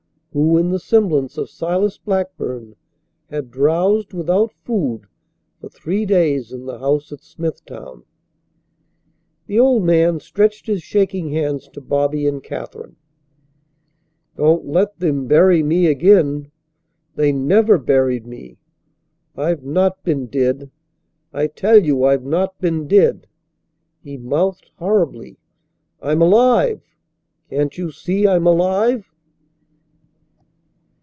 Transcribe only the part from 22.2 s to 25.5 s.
not been dead!" He mouthed horribly.